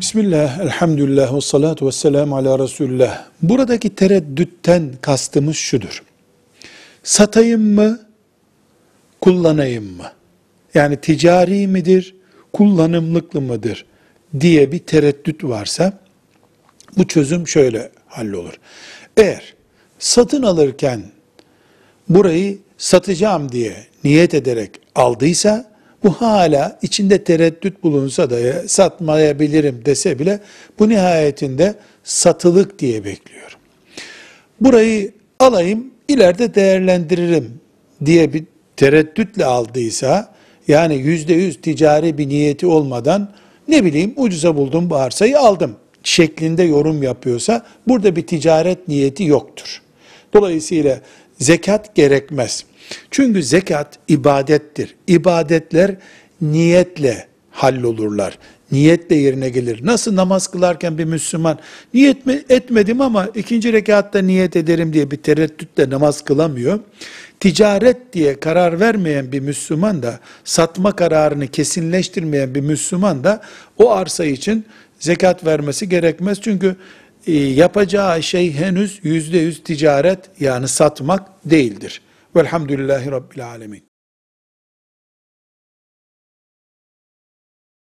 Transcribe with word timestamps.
Bismillah, 0.00 0.60
elhamdülillah, 0.60 1.34
ve 1.34 1.40
salatu 1.40 1.86
ve 1.86 1.92
selamu 1.92 2.36
ala 2.36 2.58
Resulullah. 2.58 3.24
Buradaki 3.42 3.94
tereddütten 3.94 4.92
kastımız 5.02 5.56
şudur. 5.56 6.02
Satayım 7.02 7.74
mı, 7.74 8.00
kullanayım 9.20 9.96
mı? 9.96 10.12
Yani 10.74 11.00
ticari 11.00 11.66
midir, 11.66 12.14
kullanımlıklı 12.52 13.40
mıdır 13.40 13.86
diye 14.40 14.72
bir 14.72 14.78
tereddüt 14.78 15.44
varsa, 15.44 15.92
bu 16.96 17.06
çözüm 17.06 17.48
şöyle 17.48 17.90
hallolur. 18.06 18.54
Eğer 19.16 19.54
satın 19.98 20.42
alırken 20.42 21.02
burayı 22.08 22.58
satacağım 22.78 23.52
diye 23.52 23.86
niyet 24.04 24.34
ederek 24.34 24.70
aldıysa, 24.94 25.77
bu 26.04 26.10
hala 26.10 26.78
içinde 26.82 27.24
tereddüt 27.24 27.82
bulunsa 27.82 28.30
da 28.30 28.38
ya, 28.38 28.68
satmayabilirim 28.68 29.82
dese 29.84 30.18
bile 30.18 30.40
bu 30.78 30.88
nihayetinde 30.88 31.74
satılık 32.04 32.78
diye 32.78 33.04
bekliyorum. 33.04 33.58
Burayı 34.60 35.12
alayım 35.38 35.86
ileride 36.08 36.54
değerlendiririm 36.54 37.60
diye 38.04 38.32
bir 38.32 38.44
tereddütle 38.76 39.44
aldıysa 39.44 40.34
yani 40.68 40.96
yüzde 40.96 41.34
yüz 41.34 41.60
ticari 41.60 42.18
bir 42.18 42.28
niyeti 42.28 42.66
olmadan 42.66 43.32
ne 43.68 43.84
bileyim 43.84 44.14
ucuza 44.16 44.56
buldum 44.56 44.90
bu 44.90 44.96
arsayı 44.96 45.38
aldım 45.38 45.76
şeklinde 46.02 46.62
yorum 46.62 47.02
yapıyorsa 47.02 47.66
burada 47.88 48.16
bir 48.16 48.26
ticaret 48.26 48.88
niyeti 48.88 49.24
yoktur. 49.24 49.82
Dolayısıyla 50.34 51.00
zekat 51.38 51.94
gerekmez. 51.94 52.64
Çünkü 53.10 53.42
zekat 53.42 53.98
ibadettir. 54.08 54.94
İbadetler 55.06 55.96
niyetle 56.40 57.26
hallolurlar. 57.50 58.38
Niyetle 58.72 59.16
yerine 59.16 59.48
gelir. 59.48 59.86
Nasıl 59.86 60.16
namaz 60.16 60.46
kılarken 60.46 60.98
bir 60.98 61.04
Müslüman 61.04 61.58
niyet 61.94 62.26
mi 62.26 62.42
etmedim 62.48 63.00
ama 63.00 63.28
ikinci 63.34 63.72
rekatta 63.72 64.18
niyet 64.18 64.56
ederim 64.56 64.92
diye 64.92 65.10
bir 65.10 65.16
tereddütle 65.16 65.90
namaz 65.90 66.24
kılamıyor. 66.24 66.78
Ticaret 67.40 68.12
diye 68.12 68.40
karar 68.40 68.80
vermeyen 68.80 69.32
bir 69.32 69.40
Müslüman 69.40 70.02
da 70.02 70.20
satma 70.44 70.96
kararını 70.96 71.46
kesinleştirmeyen 71.46 72.54
bir 72.54 72.60
Müslüman 72.60 73.24
da 73.24 73.40
o 73.78 73.90
arsa 73.90 74.24
için 74.24 74.64
zekat 75.00 75.46
vermesi 75.46 75.88
gerekmez. 75.88 76.40
Çünkü 76.40 76.76
yapacağı 77.32 78.22
şey 78.22 78.54
henüz 78.54 79.00
yüzde 79.02 79.38
yüz 79.38 79.62
ticaret 79.62 80.30
yani 80.40 80.68
satmak 80.68 81.28
değildir. 81.44 82.02
Velhamdülillahi 82.36 83.10
Rabbil 83.10 83.46
Alemin. 83.46 83.87